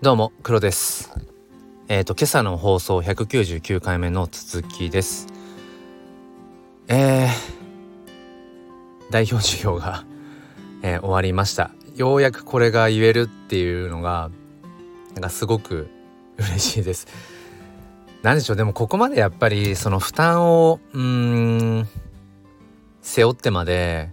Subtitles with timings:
[0.00, 1.10] どうも黒です。
[1.88, 5.26] えっ、ー、と今朝の放送199回目の続きです。
[6.86, 7.28] えー、
[9.10, 10.04] 代表授業が、
[10.82, 11.72] えー、終わりました。
[11.96, 14.30] ようやくこれが言えるっていうのが
[15.14, 15.88] なんかすごく
[16.38, 17.08] 嬉しいです。
[18.22, 21.88] 何でしょうでもここまでやっぱりその負担をうん
[23.02, 24.10] 背負ってまで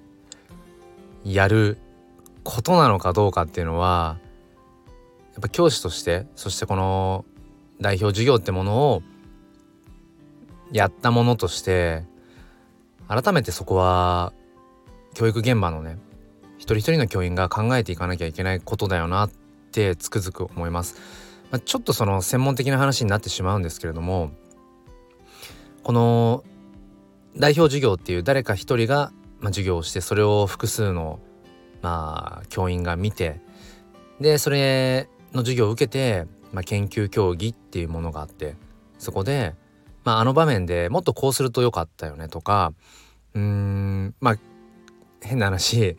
[1.24, 1.78] やる
[2.43, 4.18] ことなのかどうかっていうのは
[5.39, 7.25] っぱ教師としてそしてこの
[7.82, 9.04] 代表授業ってものを
[10.71, 12.04] やったものとして
[13.07, 14.34] 改めてそこは
[15.14, 15.98] 教育現場のね
[16.57, 19.32] 一人一人の教員が考えていかなきゃいけないことだよなっ
[19.71, 21.00] てつくづく思います。
[21.52, 24.32] まあ、ちょっとその専門的な話になってしまうんですけれども
[25.84, 26.43] この
[27.38, 31.20] 代表授業っていう誰か一人が、まあ、授業をしてそれを複数の、
[31.84, 33.42] まあ、教員が見て
[34.20, 38.55] でそれの授業を受けて、まあ、研究協議っていうものがあって
[38.97, 39.53] そこで、
[40.03, 42.73] まあ、あの場面でもっとこうするとよかったよねとか
[43.33, 44.36] うーんまあ
[45.22, 45.97] 変な話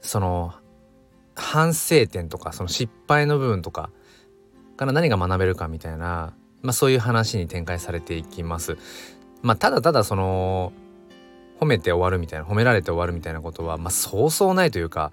[0.00, 0.54] その
[1.34, 3.90] 反省点とかその失敗の部分とか
[4.76, 8.76] から何が学べるかみたいな、まあ、そういう話に展開されていきます。
[9.42, 10.72] まあ、ただただその
[11.60, 15.12] 褒めて終わるみたいな褒められて終わるみたいなことは、まあ、そうそうないというか、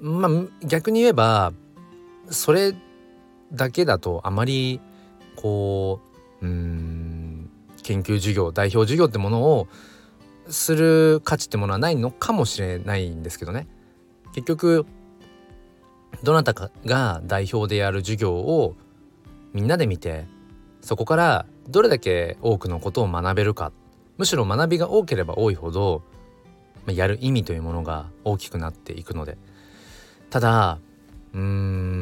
[0.00, 1.52] まあ、逆に言えば
[2.30, 2.74] それ
[3.52, 4.80] だけだとあまり
[5.36, 6.00] こ
[6.40, 7.50] ううん
[7.82, 9.68] 研究授業代表授業ってものを
[10.48, 13.66] する価値ってものはないのかもしれないんですけどね。
[14.34, 14.86] 結局
[16.22, 18.74] どなたかが代表でやる授業を
[19.52, 20.26] みんなで見て
[20.80, 23.72] そこからどれだけ多くのことを学べるか。
[24.16, 26.02] むしろ学びが多ければ多いほど
[26.86, 29.36] やる意味というものが大きくなっていくので。
[30.30, 30.78] ただ
[31.32, 31.93] うーん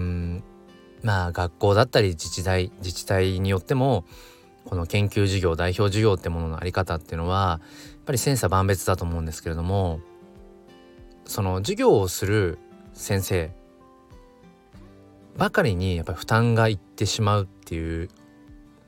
[1.03, 4.05] まあ学校だったり自治体自治体によっても
[4.65, 10.01] この研究授業代表授業ってもののあり方っていうのはやっぱり千差万別だと思うんですけれども
[11.25, 12.59] その授業をする
[12.93, 13.51] 先生
[15.37, 18.09] ばかりにやっぱり負担がいってしまうっていう、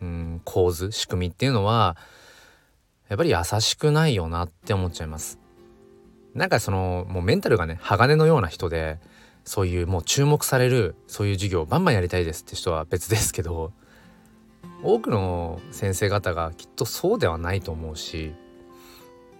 [0.03, 1.97] うん、構図仕組みっていうのは
[3.09, 5.39] やっぱり優しくないよなって思っちゃいます。
[6.35, 8.99] なんかそのもうメンタルがね鋼のような人で
[9.45, 13.73] そういうもう注目されるそういう授業をバンバンやりたいですって人は別ですけど
[14.83, 18.33] 多くの先生方がきっとそうではないと思うし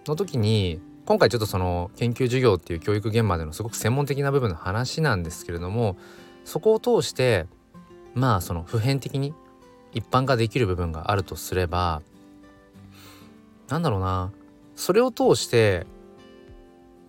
[0.07, 5.97] の時に今回ちょっとその研究授業っていう教育現場でのすごく専門的な部分の話なんですけれども
[6.45, 7.47] そこを通して
[8.13, 9.33] まあその普遍的に
[9.93, 12.01] 一般化できる部分があるとすれば
[13.67, 14.31] なんだろうな
[14.75, 15.85] それを通して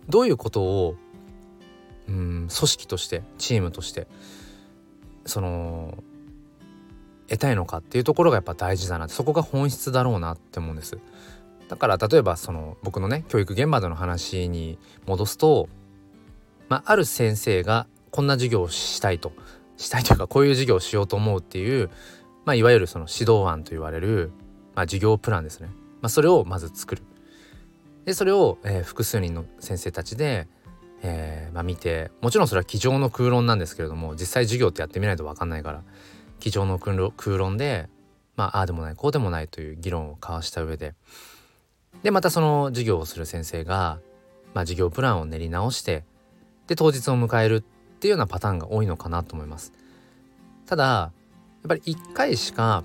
[0.09, 0.95] どういうことを
[2.07, 4.07] うん組織としてチームとして
[5.25, 6.03] その
[7.27, 10.97] 得たいのかっていうところがやっぱ大事だなそこが本質だろうなって思うんです。
[11.67, 15.67] だから例えばその僕のね教育現場での話に戻すと、
[16.69, 19.33] まあ、ある先生がこんな授業をしたいと
[19.75, 21.89] したいというかこういう授業をしようと思うっていう、
[22.45, 24.31] まあ、いわゆるその指導案と言われる、
[24.75, 25.67] まあ、授業プランですね、
[26.01, 27.03] まあ、それをまず作る。
[28.05, 30.47] でそれを、えー、複数人の先生たちで
[31.03, 35.83] えー、まあ、見てもちろんそれは机上の空論なんですけれども実際授業ってやってみないと分かんないから
[36.39, 37.87] 机上の空論で
[38.35, 40.95] まあああでもないこうでもないという議論を交わした上で
[42.03, 43.99] でまたその授業をする先生が、
[44.53, 46.03] まあ、授業プランを練り直して
[46.67, 49.73] で当日を迎えるっていうようなパターンが多いのかなと思います。
[50.65, 51.11] ただや
[51.65, 52.83] っぱり1回しか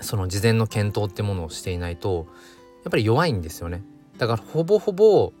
[0.00, 2.26] その事前の検討ってものをしていないと
[2.84, 3.82] やっぱり弱いんですよね。
[4.18, 5.32] だからほぼほぼ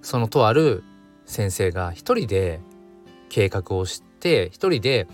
[0.00, 0.84] そのとある
[1.26, 2.60] 先生が一人で
[3.28, 5.06] 計画をして一人で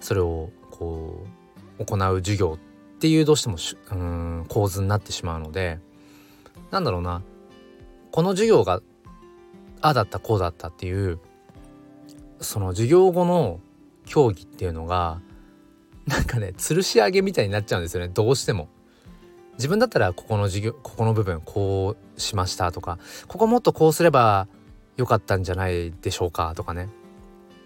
[0.00, 1.24] それをこ
[1.78, 2.58] う行う授業
[2.96, 3.56] っていうどうしても
[3.92, 5.78] うん構図になってしまうので
[6.70, 7.22] なんだろうな
[8.10, 8.82] この授業が
[9.80, 11.18] ああだったこうだったっていう
[12.40, 13.60] その授業後の
[14.04, 15.20] 競技っていうのが
[16.06, 18.68] なんかね吊るし上げみたいになっちゃうんですよねどうしても。
[19.54, 24.48] 自分だったらここの授業ここの部分こうしましたとかここもっとこうすれば
[24.96, 26.88] 良かったんじゃないでしょうかとかね。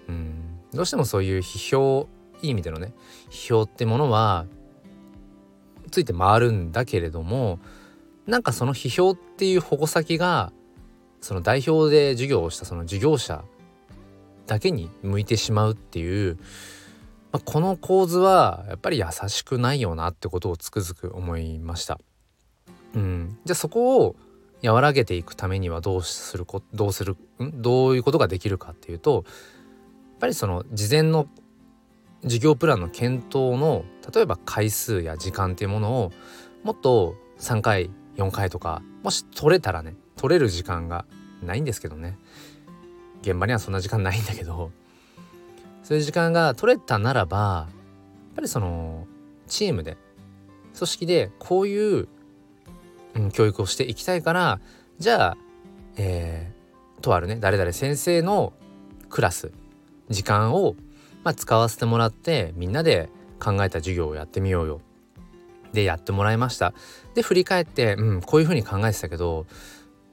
[0.08, 0.60] うん。
[0.72, 2.08] どうしてもそういう批評
[2.42, 2.92] いい意味でのね
[3.30, 4.46] 批評ってものは
[5.90, 7.58] ついて回るんだけれども
[8.26, 10.52] なんかその批評っていう矛先が
[11.20, 13.44] その代表で授業をしたその事業者
[14.46, 16.36] だけに向いてしまうっていう、
[17.32, 21.98] まあ、この構図はやっぱり優しくないよなってことをつくづく思いました。
[22.94, 24.16] うん、じゃあそこを
[24.64, 27.62] 和らげていくためにはどうするこどうするん？
[27.62, 31.28] どういうことができるかっていうとやっぱりその事前の
[32.22, 33.84] 授業プランの検討の
[34.14, 36.12] 例えば回数や時間っていうものを
[36.62, 41.04] もっと3回4回とかもし取れたらね取れる時間が
[41.42, 42.18] ないんですけどね。
[43.20, 44.70] 現場にはそんな時間ないんだけど
[45.82, 47.72] そういう時間が取れたならばや
[48.32, 49.06] っぱりその
[49.46, 49.96] チームで
[50.76, 52.08] 組織でこういう、
[53.16, 54.60] うん、教育をしていきたいから
[54.98, 55.36] じゃあ、
[55.96, 58.52] えー、とあるね誰々先生の
[59.08, 59.52] クラス
[60.08, 60.74] 時間を、
[61.22, 63.08] まあ、使わせてもらってみんなで
[63.40, 64.80] 考えた授業をやってみようよ
[65.72, 66.72] でやってもらいました
[67.14, 69.46] で振り返ってうんこういうふうに考えてたけど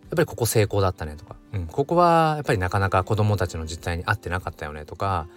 [0.04, 5.28] やっぱりここ成功だったねとか、うん、ここはやっぱりなかなか子どもたちの実態に合ってなかったよねとか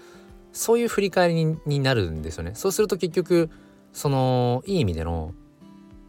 [0.53, 2.53] そういう振り返りになるんですよね。
[2.55, 3.51] そうすると結局
[3.93, 5.35] そのいい意味での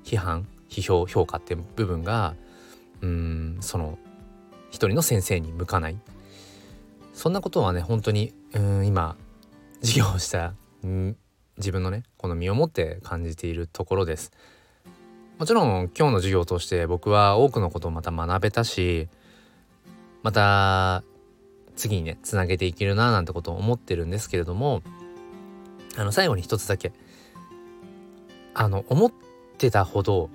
[0.04, 2.36] 批判批評評価っていう部分が
[3.02, 3.98] うんその
[4.70, 5.98] 一人の先生に向かない
[7.14, 9.16] そんなことはね本当にうん今
[9.82, 10.54] 授業をした
[11.58, 14.32] 自分のねこの身をもって感じているところです。
[15.38, 19.10] もちろん今日の授業を通して僕は多くのことをまた学べたし
[20.24, 21.04] また
[21.76, 24.82] 次にねつなげていけるななんてことを思ってるんですけれども
[25.98, 26.94] あの最後に一つだけ
[28.54, 29.12] あの思っ
[29.58, 30.30] てたほど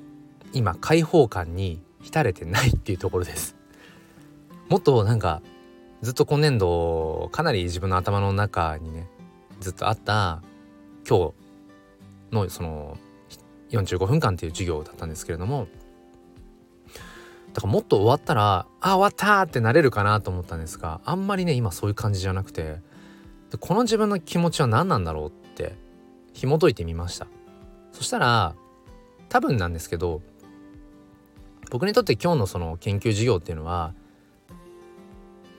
[0.52, 3.56] 今開放感に浸れてないっていうところです。
[4.68, 5.42] もっとなんか
[6.02, 9.08] ずっと今年度かなり自分の頭の中にね
[9.60, 10.42] ずっとあった
[11.08, 11.32] 今
[12.30, 12.96] 日のその
[13.70, 15.66] 45分間っていう授業だったんですけれども
[17.52, 22.78] だからもっと終わったらあ終わったってなれるかなと思ったんですがあんまりね今そういう感じじゃなくて
[23.58, 25.74] この自分の気持ちは何なんだろうって
[26.32, 27.26] 紐解いてみました。
[27.92, 28.54] そしたら
[29.28, 30.22] 多分なんですけど
[31.70, 33.94] 僕にとって今日のその研究授業っていうのは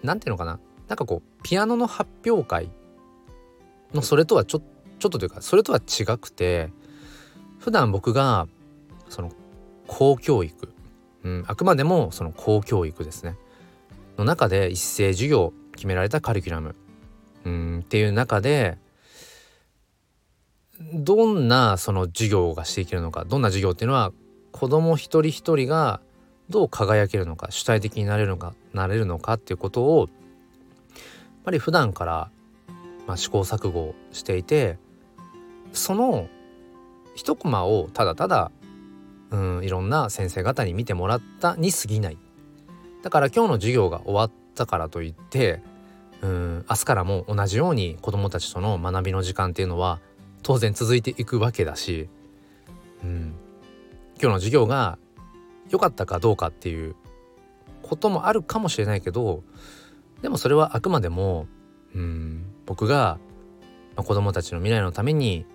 [0.04, 0.60] 何ていうのかな？
[0.88, 2.70] なんかこうピアノの発表会
[3.94, 4.60] のそれとはちょ
[5.00, 6.70] ちょっとというかそれとは違くて
[7.60, 8.48] 普段僕が
[9.10, 9.32] その
[9.88, 10.74] 公教育
[11.24, 13.36] うん、あくまでもその公教育ですね。
[14.18, 16.76] の中で一斉授業決められたカリキュラム、
[17.46, 18.80] うん、っていう中で
[20.94, 24.12] どんなその授業がしていけるのかどんな授業っていうのは
[24.52, 26.02] 子ども一人一人が
[26.50, 30.10] どう輝けるのか主体的になれるのかなれるのかっていうことをやっ
[31.46, 32.30] ぱり普段から、
[33.08, 34.78] まあ、試行錯誤していて
[35.74, 36.28] その
[37.16, 38.52] 一コマをただただ
[39.32, 42.18] うんいろんな先生方に見てもらったに過ぎない。
[43.02, 45.62] だから今日の授業が終わったからといって
[46.22, 50.00] うん明日からも同じように子どもたちとの学びの時間っていうのは
[50.44, 52.10] 当然続いていくわけだし、
[53.04, 53.34] うん、
[54.22, 55.00] 今日の授業が
[55.70, 56.96] 良かったかどうかっていう
[57.82, 59.44] こともあるかもしれないけど
[60.22, 61.48] でもそれはあくまでも
[61.96, 63.20] うん僕が、
[63.98, 65.46] 子どもたちの未来のために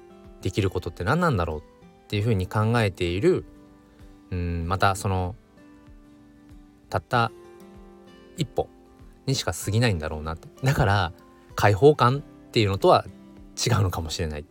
[0.43, 1.63] できることって何なんだろうっ
[2.09, 3.45] ていうふうに考えている
[4.31, 5.35] うんまたその
[6.91, 7.31] たった
[8.37, 8.69] 一歩
[9.25, 11.13] にしか過ぎないんだろうなだから
[11.55, 13.07] 解放感っていうのとは
[13.57, 14.45] 違うのかもしれない。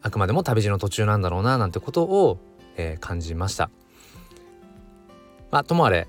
[0.00, 2.38] あくまでも旅路の途中なんだろうななんてことを、
[2.78, 3.68] えー、感じました。
[5.50, 6.08] まあともあれ、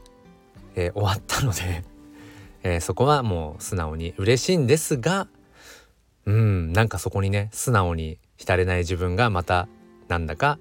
[0.76, 1.84] えー、終わったので
[2.64, 5.30] えー、そこはもう素直に嬉しいんですが
[6.26, 9.68] うんなんかそこにね素直に浸れない自分がまた
[10.10, 10.60] なんだか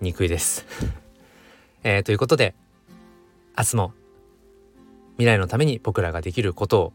[0.00, 0.66] 憎いです。
[1.84, 2.54] えー、ということで
[3.56, 3.94] 明日も
[5.16, 6.92] 未来のために僕らができることを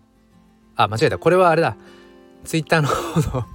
[0.76, 1.18] あ間違えた。
[1.18, 1.78] これはあれだ。
[2.44, 3.46] ツイッターの方の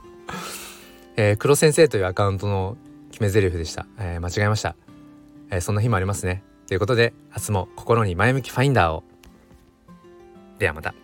[1.16, 2.76] えー、黒先生というアカウントの
[3.14, 4.74] 決め台詞でした、えー、間違えました、
[5.50, 6.42] えー、そんな日もありますね。
[6.66, 9.04] ということで明日も心に前向きファインダーを。
[10.58, 11.03] ではまた。